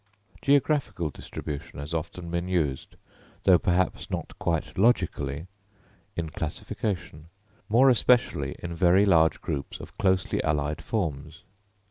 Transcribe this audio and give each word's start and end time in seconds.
Geographical 0.41 1.11
distribution 1.11 1.77
has 1.77 1.93
often 1.93 2.31
been 2.31 2.47
used, 2.47 2.95
though 3.43 3.59
perhaps 3.59 4.09
not 4.09 4.33
quite 4.39 4.75
logically, 4.75 5.45
in 6.15 6.27
classification, 6.31 7.27
more 7.69 7.87
especially 7.87 8.55
in 8.57 8.73
very 8.75 9.05
large 9.05 9.41
groups 9.41 9.79
of 9.79 9.95
closely 9.99 10.41
allied 10.43 10.81
forms. 10.83 11.43